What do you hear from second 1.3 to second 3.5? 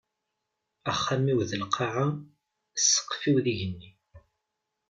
d lqaɛa, sqef-iw d